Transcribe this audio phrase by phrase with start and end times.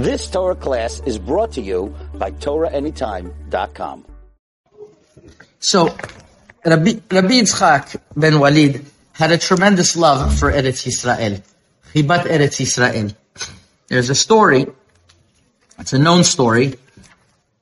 [0.00, 4.06] This Torah class is brought to you by TorahAnytime.com.
[5.58, 5.94] So,
[6.64, 11.42] Rabbi, Rabbi Yitzchak ben Walid had a tremendous love for Eretz Yisrael.
[11.92, 13.14] Chibat Eretz Yisrael.
[13.88, 14.66] There's a story,
[15.78, 16.76] it's a known story,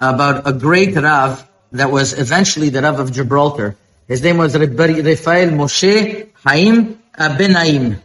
[0.00, 3.76] about a great Rav that was eventually the Rav of Gibraltar.
[4.08, 8.00] His name was Rabbi Rafael Moshe Haim Ben Naim.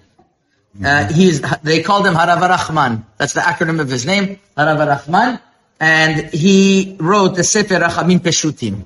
[0.83, 3.05] Uh, he's, they called him Harav Rahman.
[3.17, 5.39] That's the acronym of his name, Harav Rahman.
[5.79, 8.85] And he wrote the Sefer Rachamim Peshutim.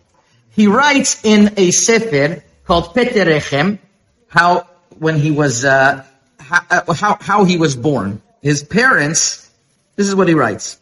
[0.52, 3.80] He writes in a Sefer called Peterechem,
[4.28, 4.68] how,
[5.00, 6.06] when he was, uh,
[6.40, 8.22] how, uh, how, how he was born.
[8.42, 9.50] His parents,
[9.96, 10.80] this is what he writes.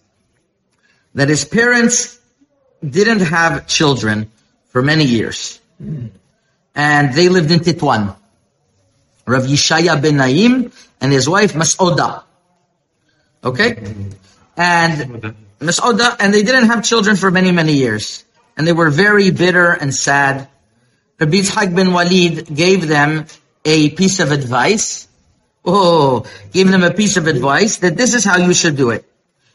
[1.16, 2.20] That his parents
[2.88, 4.32] didn't have children
[4.68, 5.60] for many years.
[6.76, 8.16] And they lived in Titwan.
[9.30, 12.24] Rav Yishaya ben Naim and his wife Mas'oda.
[13.44, 13.78] Okay?
[14.58, 18.26] And Mas'oda, and they didn't have children for many, many years.
[18.58, 20.48] And they were very bitter and sad.
[21.20, 23.26] Rabbi Yitzhak ben Walid gave them
[23.64, 25.08] a piece of advice.
[25.64, 29.06] Oh, gave them a piece of advice that this is how you should do it.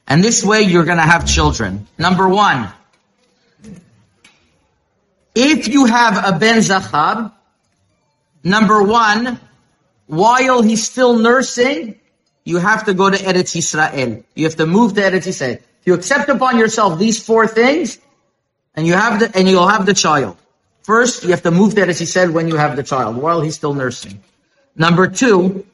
[0.06, 1.86] And this way you're gonna have children.
[1.98, 2.68] Number one,
[5.34, 7.32] if you have a ben zachar,
[8.44, 9.40] number one,
[10.06, 12.00] while he's still nursing,
[12.44, 14.24] you have to go to Eretz Yisrael.
[14.34, 15.60] You have to move to Eretz Yisrael.
[15.84, 17.98] You accept upon yourself these four things,
[18.74, 20.36] and you have the, and you'll have the child.
[20.82, 23.54] First, you have to move to Eretz Yisrael when you have the child, while he's
[23.54, 24.22] still nursing.
[24.76, 25.66] Number two,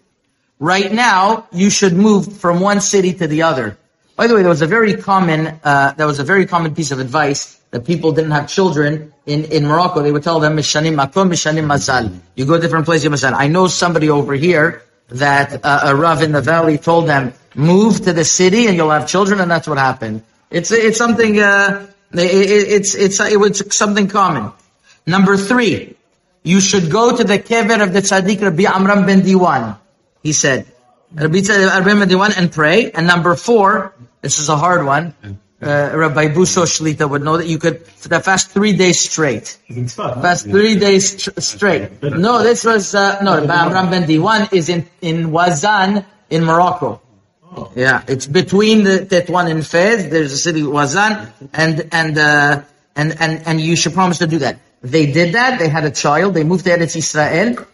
[0.59, 3.77] right now, you should move from one city to the other.
[4.17, 6.91] By the way, there was a very common, uh, that was a very common piece
[6.91, 10.03] of advice that people didn't have children in, in Morocco.
[10.03, 12.19] They would tell them, Mishanim makom, Mishanim mazal.
[12.35, 13.33] You go to different places, you mazal.
[13.33, 18.03] I know somebody over here that uh, a Rav in the valley told them, move
[18.05, 20.23] to the city and you'll have children, and that's what happened.
[20.51, 24.53] It's, it's something, uh, it, it's, it's, it was something common.
[25.07, 25.97] Number three,
[26.43, 29.79] you should go to the kever of the tzaddik Rabbi Amram ben Diwan.
[30.23, 30.67] He said,
[31.13, 32.91] Rabbi Amram ben Diwan and pray.
[32.91, 35.15] And number four, this is a hard one.
[35.63, 39.59] Uh, Rabbi Busho Shlita would know that you could fast three days straight.
[39.89, 42.03] Fast three days tr- straight.
[42.03, 47.03] No, this was, uh, no, Amram ben Diwan is in, in Wazan in Morocco.
[47.75, 50.09] Yeah, it's between the Tetwan and Fez.
[50.09, 52.63] There's a city Wazan, and and uh,
[52.95, 54.61] and and and you should promise to do that.
[54.83, 55.59] They did that.
[55.59, 56.35] They had a child.
[56.35, 57.67] They moved there to Eretz Israel,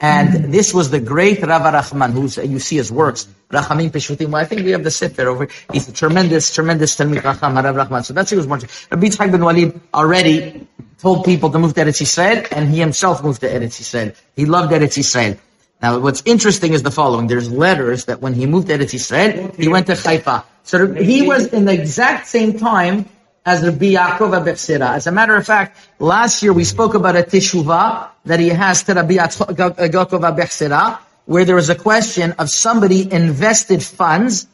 [0.00, 4.26] and this was the great Rav Rahman, who you see his works, Rachamim Peshutim.
[4.26, 5.48] Well, I think we have the Sefer over.
[5.72, 8.02] He's a tremendous, tremendous Talmid Chacham, Rav Rahman.
[8.04, 8.60] So that's who was born.
[8.90, 10.66] Rabbi Yitzchak ben Walid already
[10.98, 14.12] told people to move to Eretz Israel, and he himself moved to Eretz Israel.
[14.36, 15.36] He loved Eretz Israel.
[15.80, 17.26] Now, what's interesting is the following.
[17.26, 20.44] There's letters that when he moved to Eretz Yisrael, he went to Haifa.
[20.62, 23.08] So he was in the exact same time
[23.44, 24.94] as Rabbi Yaakov Abechsira.
[24.94, 28.82] As a matter of fact, last year we spoke about a teshuvah that he has
[28.84, 34.46] to Rabbi Yaakov Abechsira, where there was a question of somebody invested funds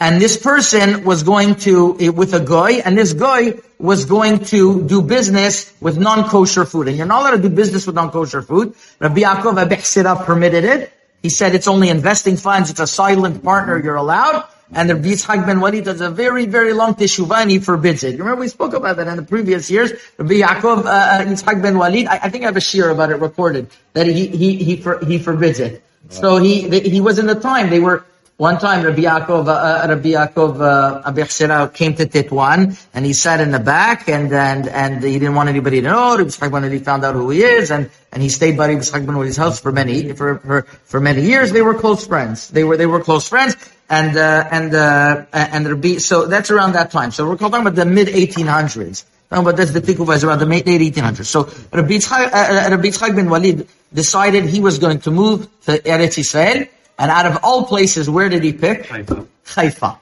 [0.00, 4.84] and this person was going to, with a guy, and this guy was going to
[4.84, 6.86] do business with non-kosher food.
[6.86, 8.74] And you're not allowed to do business with non-kosher food.
[9.00, 10.92] Rabbi Yaakov Abechsira permitted it.
[11.20, 14.44] He said it's only investing funds, it's a silent partner, you're allowed.
[14.72, 18.12] And Rabbi Yitzchak ben Walid does a very, very long teshuvah and he forbids it.
[18.12, 19.92] You remember we spoke about that in the previous years?
[20.18, 23.16] Rabbi Yaakov, uh, Yitzchak ben Walid, I, I, think I have a shir about it
[23.16, 25.82] recorded, that he, he, he, for, he forbids it.
[26.10, 28.04] So he, he was in the time, they were,
[28.38, 33.50] one time, Rabbi Yaakov, uh, Rabbi Yaakov uh, came to Tetwan, and he sat in
[33.50, 36.16] the back, and and and he didn't want anybody to know.
[36.16, 38.78] Rabbi Yitzchak Ben Walid found out who he is, and and he stayed by Rabbi
[38.78, 41.50] Yitzchak Ben Walid's house for many for, for for many years.
[41.50, 42.48] They were close friends.
[42.48, 43.56] They were they were close friends,
[43.88, 45.96] and uh, and uh, and Rabbi.
[45.98, 47.10] So that's around that time.
[47.10, 49.04] So we're talking about the mid 1800s.
[49.30, 51.26] But that's the Tikkuva is around the late 1800s.
[51.26, 55.78] So Rabbi Yitzchak, uh, Rabbi Yitzchak Ben Walid decided he was going to move to
[55.78, 56.64] Eretz Israel.
[56.98, 58.86] And out of all places, where did he pick?
[58.86, 59.26] Haifa.
[59.44, 59.98] Haifa.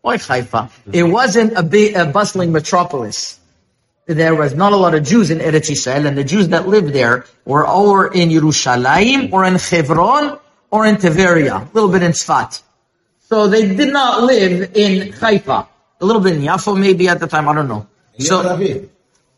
[0.00, 0.70] Why Haifa?
[0.92, 3.38] It wasn't a, big, a bustling metropolis.
[4.06, 6.92] There was not a lot of Jews in Eretz Yisrael, and the Jews that lived
[6.92, 10.38] there were or in Yerushalayim, or in Hebron,
[10.72, 12.62] or in Tiberia, a little bit in Sfat.
[13.31, 15.67] So they did not live in Haifa.
[15.99, 17.87] A little bit in Yafo maybe at the time, I don't know.
[18.19, 18.59] So,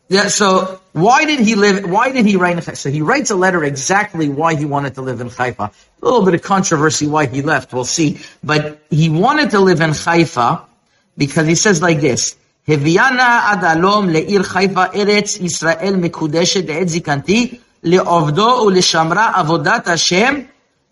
[0.08, 2.76] yeah, so why did he live, why did he write in Haifa?
[2.76, 5.64] So he writes a letter exactly why he wanted to live in Haifa.
[5.64, 8.20] A little bit of controversy why he left, we'll see.
[8.42, 10.62] But he wanted to live in Haifa
[11.16, 12.36] because he says like this,
[12.68, 20.34] הביאנה עד הלום לעיר חיפה ארץ ישראל מקודשת לעת זקנתי, לעובדו ולשמרה עבודת השם,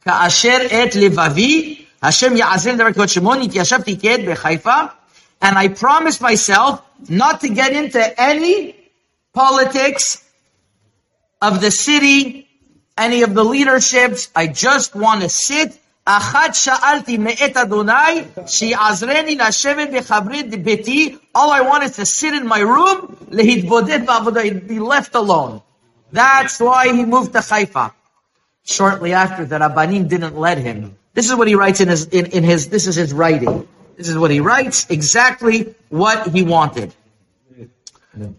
[0.05, 4.93] כאשר את לבבי Hashem ya'azin derekot Shimon, yashavti ked bechaifa,
[5.40, 8.76] and I promised myself not to get into any
[9.32, 10.25] politics
[11.40, 12.49] of the city,
[12.96, 14.28] any of the leaderships.
[14.34, 15.78] I just want to sit.
[16.10, 21.16] אחת שאלתי מאת אדוני, שיעזרני לשבת בחברי ביתי.
[21.37, 25.60] All I want is to sit in my room, להתבודד בעבודה, be left alone.
[26.12, 27.93] That's why he moved to Haifa.
[28.64, 30.96] Shortly after, the Rabbanim didn't let him.
[31.13, 33.68] This is what he writes in his, in, in his, this is his writing.
[33.98, 36.94] This is what he writes, exactly what he wanted.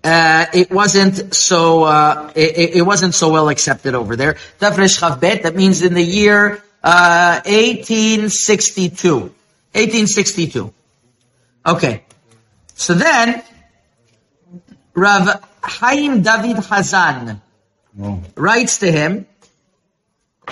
[0.05, 4.35] Uh, it wasn't so uh, it, it, wasn't so well accepted over there.
[4.61, 9.11] Tafresh Chavbet, that means in the year uh, 1862.
[9.19, 10.73] 1862.
[11.67, 12.05] Okay.
[12.75, 13.43] So then,
[14.95, 17.41] Rav Chaim David Hazan
[18.37, 19.27] writes to him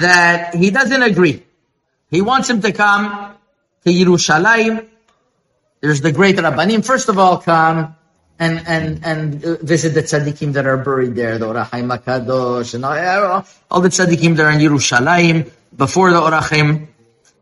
[0.01, 1.45] that he doesn't agree.
[2.12, 3.35] He wants him to come
[3.85, 4.87] to Yerushalayim.
[5.81, 6.85] There's the great Rabbanim.
[6.85, 7.97] First of all, come
[8.38, 12.75] and and and uh, visit the tzaddikim that are buried there, the Ohr HaChaim Kadosh,
[12.75, 16.87] and all, all, the tzaddikim that are in Yerushalayim before the Ohr HaChaim.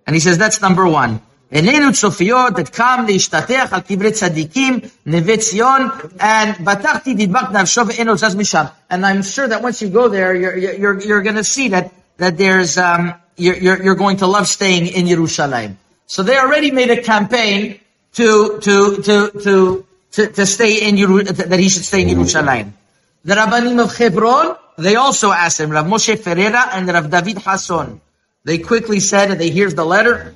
[0.07, 1.21] And he says that's number one.
[1.51, 5.89] עינינו צופיות, את קם להשתטח על קברי צדיקים, נווה ציון,
[6.21, 8.67] and בטחתי דדבק נפשו ואין עוד misham.
[8.89, 11.93] And I'm sure that once you go there, you're, you're, you're going to see that,
[12.19, 15.79] that there's, um, you're, you're, you're going to love staying in Jerusalem.
[16.07, 17.81] So they already made a campaign
[18.15, 22.75] to, to, to, to, to, to stay in that he should stay in Jerusalem.
[23.25, 28.01] The Rabbanim of Hebron, they also asked him, Rav Moshe Ferreira and Rav David Hasson.
[28.45, 30.35] They quickly said, and they here's the letter,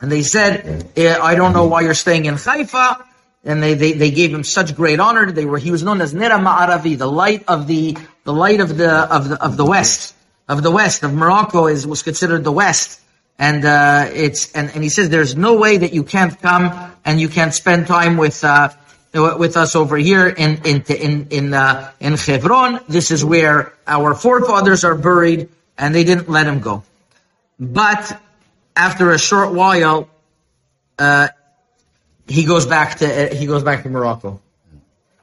[0.00, 3.06] and they said, eh, I don't know why you're staying in Haifa.
[3.42, 5.32] And they, they, they gave him such great honor.
[5.32, 8.76] They were, he was known as Nera Ma'aravi, the light of the, the light of
[8.76, 10.14] the, of the, of the West,
[10.50, 13.00] of the West, of Morocco is, was considered the West.
[13.38, 17.20] And, uh, it's, and, and he says there's no way that you can't come and
[17.20, 18.70] you can't spend time with, uh,
[19.14, 22.80] with us over here in, in, in, in, uh, in Hebron.
[22.88, 25.48] This is where our forefathers are buried
[25.78, 26.82] and they didn't let him go.
[27.60, 28.20] But
[28.74, 30.08] after a short while,
[30.98, 31.28] uh,
[32.26, 34.40] he goes back to, uh, he goes back to Morocco.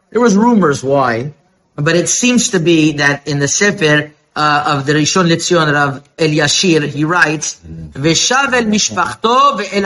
[0.09, 1.33] There was rumors why,
[1.75, 6.03] but it seems to be that in the Sefer, uh, of the Rishon LeZion Rav
[6.17, 9.83] Elyashar, he writes, "Veshav el mishpachto ve'el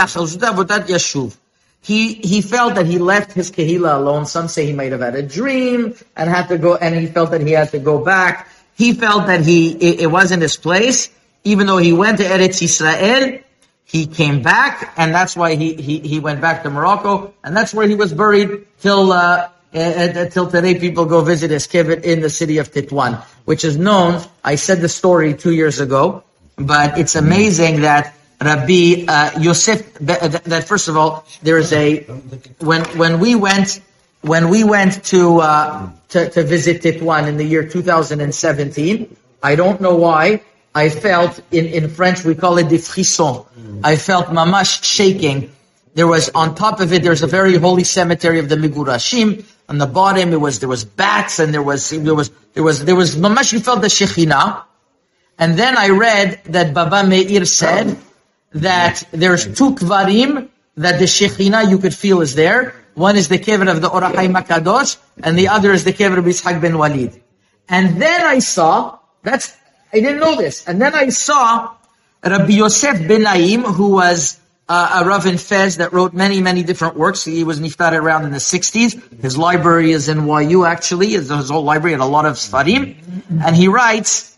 [0.88, 1.38] yashuv."
[1.82, 4.26] He he felt that he left his kehila alone.
[4.26, 7.32] Some say he might have had a dream and had to go, and he felt
[7.32, 8.50] that he had to go back.
[8.76, 11.10] He felt that he it, it wasn't his place,
[11.46, 13.40] even though he went to Eretz Israel.
[13.86, 17.74] He came back, and that's why he, he, he went back to Morocco, and that's
[17.74, 20.80] where he was buried till uh, until today.
[20.80, 24.22] People go visit kibbutz in the city of Titwan, which is known.
[24.44, 26.24] I said the story two years ago,
[26.58, 29.94] but it's amazing that Rabbi uh, Yosef.
[29.96, 32.02] That, that, first of all, there is a
[32.60, 33.82] when when we went
[34.22, 39.16] when we went to uh, to, to visit Titwan in the year 2017.
[39.44, 40.42] I don't know why.
[40.74, 43.44] I felt in, in French we call it the frisson.
[43.84, 45.52] I felt mamash shaking.
[45.94, 49.46] There was on top of it there's a very holy cemetery of the Migurashim.
[49.68, 52.86] On the bottom it was there was bats and there was there was there was
[52.86, 54.64] there was mamash you felt the Shekhinah.
[55.38, 57.98] And then I read that Baba Meir said
[58.54, 62.76] that there's two kvarim that the Shekhinah you could feel is there.
[62.94, 66.18] One is the kever of the Ohr HaChaim HaKadosh, and the other is the kever
[66.18, 67.22] of Yitzhak ben Walid.
[67.70, 69.56] And then I saw, that's
[69.94, 70.68] I didn't know this.
[70.68, 71.74] And then I saw
[72.24, 74.41] Rabbi Yosef ben Naim, who was
[74.72, 77.26] uh, a Rav in Fez that wrote many, many different works.
[77.26, 79.22] He was niftar around in the 60s.
[79.22, 81.10] His library is in YU actually.
[81.10, 82.96] His, whole library had a lot of svarim.
[83.46, 84.38] And he writes,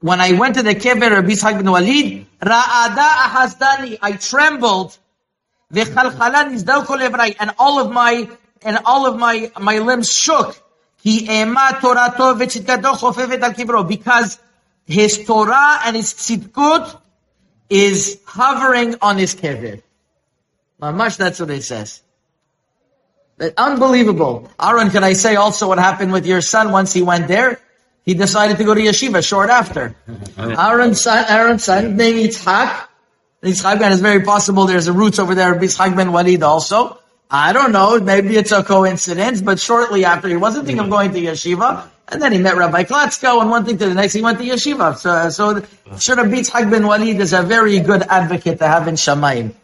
[0.00, 4.98] when I went to the kever Rabbi Yitzhak ben Walid, Ra'ada ahazdani, I trembled.
[5.74, 5.88] And
[7.58, 8.28] all of my,
[8.60, 10.62] and all of my, my limbs shook.
[11.02, 11.30] Because
[14.86, 16.98] his Torah and his tzidkut
[17.72, 19.82] is hovering on his kever.
[20.80, 22.02] Mamash, that's what it says.
[23.56, 24.50] Unbelievable.
[24.60, 27.60] Aaron, can I say also what happened with your son once he went there?
[28.04, 29.96] He decided to go to yeshiva short after.
[30.38, 32.88] Aaron's son, Aaron's son, name Yitzhak.
[33.42, 36.98] Yitzhak, and it's very possible there's a roots over there of Yitzhak ben Walid also.
[37.30, 41.12] I don't know, maybe it's a coincidence, but shortly after, he wasn't thinking of going
[41.14, 41.88] to yeshiva.
[42.08, 44.44] And then he met Rabbi Klatsko, and one thing to the next, he went to
[44.44, 44.96] yeshiva.
[44.96, 45.54] So, so
[46.16, 49.54] have Yitzhak bin Walid is a very good advocate to have in Shamayim.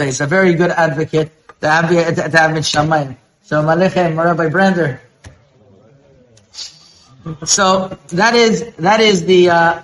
[0.00, 1.30] Is a very good advocate
[1.60, 3.16] to have, to have in Shamayim.
[3.42, 5.00] So Malechem, Rabbi Brander.
[7.44, 9.82] So that is that is the uh,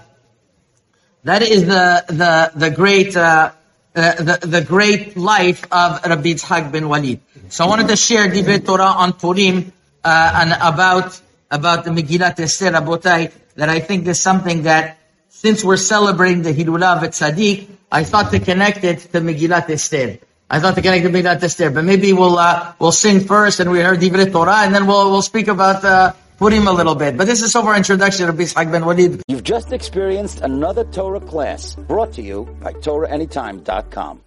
[1.24, 3.52] that is the the the great uh,
[3.94, 7.20] uh, the, the great life of Rabbi Yitzhak ben Walid.
[7.50, 9.72] So I wanted to share Divrei Torah on Purim
[10.02, 14.98] uh, and about about the Megillat Esther Rabotai that I think is something that
[15.28, 20.18] since we're celebrating the Hilulah of Tzaddik, I thought to connect it to Megillat Esther.
[20.48, 23.70] I thought to connect to Megillat Esther, but maybe we'll uh, we'll sing first and
[23.70, 27.16] we heard Divrei Torah and then we'll we'll speak about uh, a little bit.
[27.16, 29.22] But this is so far introduction of Yitzhak ben Walid.
[29.28, 34.20] You've just experienced another Torah class brought to you by TorahAnytime.com.